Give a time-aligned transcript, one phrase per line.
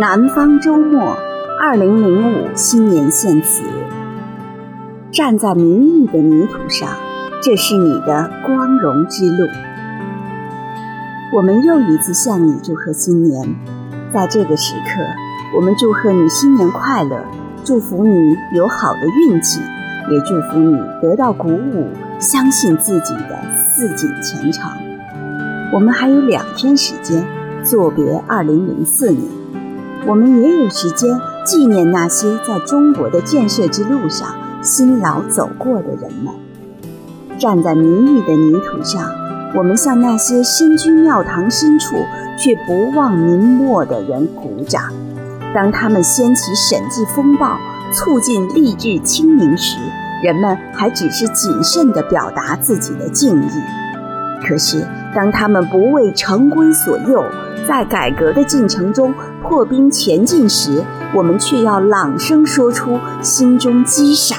[0.00, 1.14] 南方周末，
[1.60, 3.62] 二零零五新年献词。
[5.12, 6.88] 站在民意的泥土上，
[7.42, 9.46] 这是你的光荣之路。
[11.34, 13.54] 我们又一次向你祝贺新年，
[14.10, 15.02] 在这个时刻，
[15.54, 17.22] 我们祝贺你新年快乐，
[17.62, 19.60] 祝福你有好的运气，
[20.10, 24.72] 也祝福你得到鼓舞，相信自己的似锦前程。
[25.74, 27.22] 我们还有两天时间
[27.62, 29.22] 作别二零零四年，
[30.06, 34.28] 我们也有时间纪念那些在中国的建设之路上
[34.62, 36.34] 辛劳走过的人们。
[37.38, 39.10] 站在民意的泥土上。
[39.52, 41.96] 我们向那些身居庙堂深处
[42.38, 44.84] 却不忘民末的人鼓掌。
[45.52, 47.58] 当他们掀起审计风暴，
[47.92, 49.76] 促进吏治清明时，
[50.22, 53.50] 人们还只是谨慎地表达自己的敬意。
[54.46, 57.24] 可是，当他们不为成规所诱，
[57.66, 59.12] 在改革的进程中
[59.42, 64.38] 破冰前进时，我们却要朗声说出心中激赏。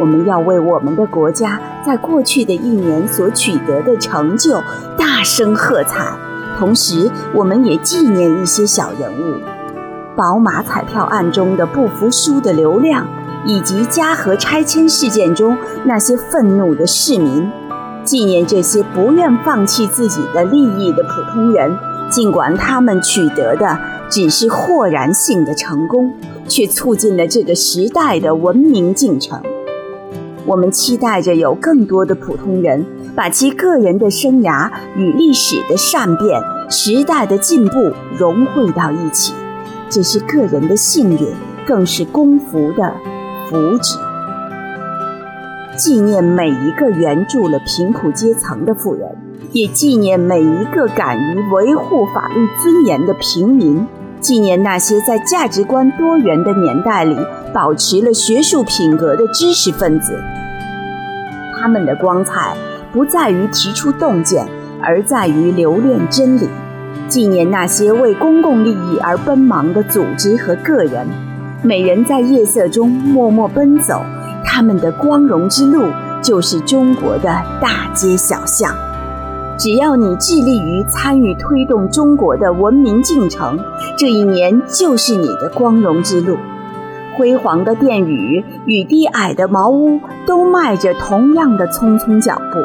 [0.00, 4.60] 我们要为我们的国家在过去的一年所取得的成就
[4.98, 6.16] 大声喝彩，
[6.58, 9.40] 同时我们也纪念一些小人物：
[10.16, 13.06] 宝马彩票案中的不服输的流量，
[13.44, 17.50] 以及嘉禾拆迁事件中那些愤怒的市民。
[18.02, 21.78] 纪念这些不愿放弃自己的利益的普通人，
[22.10, 23.78] 尽管他们取得的
[24.14, 26.14] 只是豁然性的成功，
[26.46, 29.42] 却促进了这个时代的文明进程。
[30.46, 36.40] 我们期待着有更多的普通人把其个人的生涯与历史的善变、
[36.70, 39.34] 时代的进步融汇到一起，
[39.90, 41.26] 这是个人的幸运，
[41.66, 42.94] 更是公福的
[43.50, 43.98] 福祉。
[45.76, 49.08] 纪念每一个援助了贫苦阶层的富人，
[49.50, 53.84] 也纪念每一个敢于维护法律尊严的平民，
[54.24, 57.16] 纪念那些在价值观多元的年代里。
[57.54, 60.18] 保持了学术品格的知识分子，
[61.56, 62.56] 他们的光彩
[62.92, 64.44] 不在于提出洞见，
[64.82, 66.48] 而在于留恋真理。
[67.06, 71.06] 纪念那些为公共利益而奔忙的组织和个人，
[71.62, 74.02] 每人在夜色中默默奔走，
[74.44, 75.84] 他们的光荣之路
[76.20, 78.74] 就是中国的大街小巷。
[79.56, 83.58] 只要你致力于参与推动中国的文明进程，
[83.96, 86.36] 这一年就是你的光荣之路。
[87.16, 92.58] 辉煌的殿宇与低矮的茅屋都迈着同样的匆匆脚步，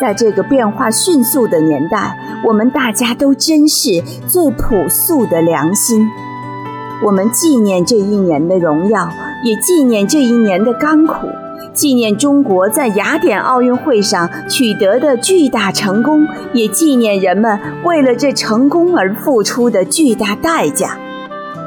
[0.00, 6.06] 在这个变化迅速的年代，我们大家都珍视最朴素的良心。
[7.02, 9.08] 我们纪念这一年的荣耀，
[9.42, 11.26] 也纪念这一年的甘苦，
[11.72, 20.96] 纪念中国在雅典奥运会上取得的巨大成功，也纪念人们为了这成功而付出的巨大代价。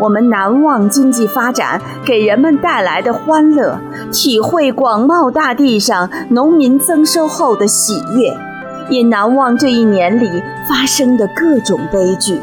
[0.00, 3.78] 我们难忘经济发展给人们带来的欢乐，
[4.10, 8.34] 体会广袤大地上农民增收后的喜悦，
[8.88, 12.40] 也难忘这一年里发生的各种悲剧。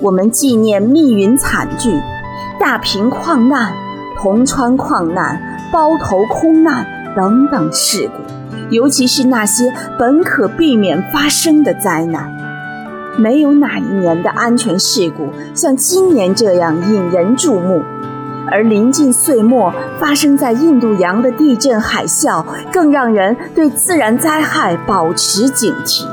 [0.00, 2.00] 我们纪念密云惨剧、
[2.58, 3.74] 大平矿难、
[4.18, 5.40] 铜川矿难、
[5.72, 8.22] 包头空难等等事故，
[8.70, 12.34] 尤其是那些本可避免发生的灾难。
[13.18, 17.82] 没有哪一年的安全事故像今年这样引人注目，
[18.50, 26.04] 而临近岁末发生在印度洋的地震海啸，更让人对自然灾害保持警惕。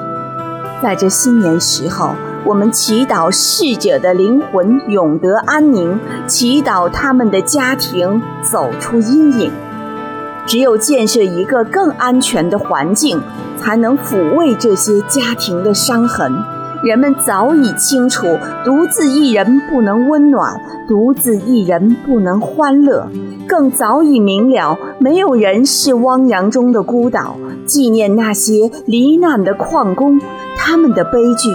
[0.82, 2.16] 在这新年时候，
[2.46, 9.52] 我们祈祷逝者的灵魂永得安宁，祈祷他们的家庭走出阴影。
[10.46, 13.22] 只有建设一个更安全的环境，
[13.58, 16.34] 才能抚慰这些家庭的伤痕。
[16.84, 23.08] 人们早已清楚，独自一人不能温暖，独自一人不能欢乐，
[23.48, 27.38] 更早已明了，没有人是汪洋中的孤岛。
[27.66, 30.20] 纪念那些罹难的矿工，
[30.58, 31.50] 他们的悲剧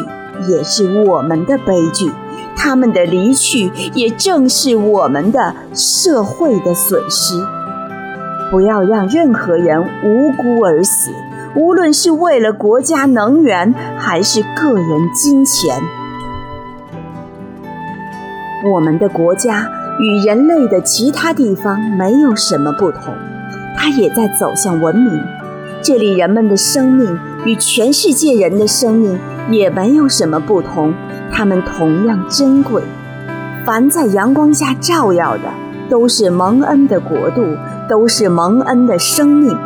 [0.47, 2.11] 也是我们的悲剧，
[2.55, 7.35] 他们的离去也正是我们的社会的损失。
[8.51, 11.11] 不要让任何人无辜而死。
[11.55, 15.75] 无论是为了国家能源，还是个人金钱，
[18.71, 19.69] 我们的国家
[19.99, 23.15] 与人类的其他地方没有什么不同，
[23.77, 25.21] 它也在走向文明。
[25.81, 29.19] 这里人们的生命与全世界人的生命
[29.51, 30.93] 也没有什么不同，
[31.33, 32.83] 他们同样珍贵。
[33.65, 35.45] 凡在阳光下照耀的，
[35.89, 37.45] 都是蒙恩的国度，
[37.89, 39.57] 都是蒙恩的生命。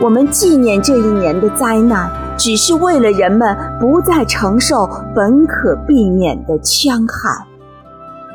[0.00, 7.46] 我们纪念这一年的灾难，只是为了人们不再承受本可避免的戕害。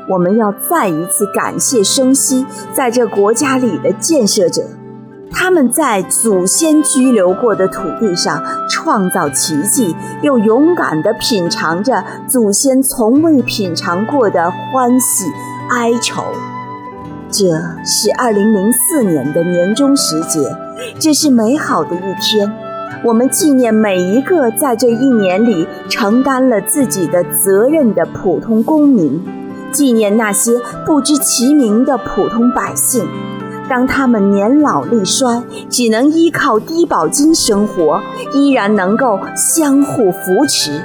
[0.08, 4.62] 我们要再一次感谢生息在这国家里的建设者，
[5.30, 15.24] 他们在祖先居留过的土地上创造奇迹，又勇敢地品尝着祖先从未品尝过的欢喜
[15.70, 16.22] 哀愁。
[17.30, 17.46] 这
[17.84, 20.40] 是二零零四年的年终时节，
[20.98, 22.50] 这是美好的一天。
[23.04, 29.22] 我们纪念每一个在这一年里承担了自己的责任的普通公民。
[29.72, 30.52] 纪念那些
[30.86, 33.06] 不知其名的普通百姓，
[33.68, 38.00] 当他们年老力衰，只能依靠低保金生活，
[38.32, 40.80] 依然能够相互扶持；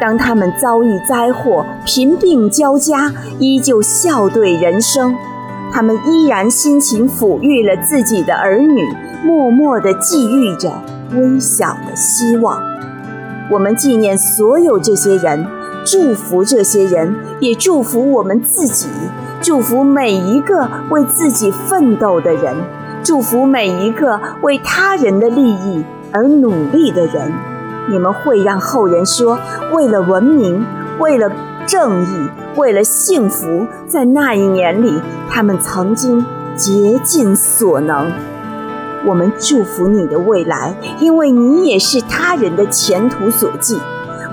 [0.00, 5.12] 当他们遭遇灾祸、贫病交加，依旧笑对人生；
[5.72, 8.82] 他们依然辛勤抚育了自己的儿女，
[9.22, 10.72] 默默地寄予着
[11.14, 12.60] 微小的希望。
[13.50, 15.46] 我们纪念所有这些人。
[15.84, 18.88] 祝福这些人，也祝福我们自己，
[19.40, 22.56] 祝福每一个为自己奋斗的人，
[23.02, 27.32] 祝福每一个为他人的利益而努力的人。
[27.90, 29.38] 你们会让后人说，
[29.72, 30.64] 为了文明，
[30.98, 31.30] 为了
[31.66, 36.24] 正义，为了幸福，在那一年里，他们曾经
[36.56, 38.10] 竭尽所能。
[39.06, 43.78] 我们祝福你的未来，因为你也是他人的前途所寄。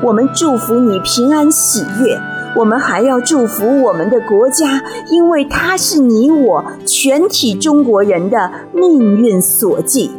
[0.04, 2.20] 我们祝福你平安喜悦，
[2.56, 10.10] 我们还要祝福我们的国家，因为它是你我全体中国人的命运所寄。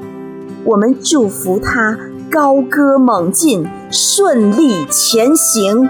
[0.65, 1.99] 我们祝福他
[2.31, 5.89] 高歌猛进，顺利前行。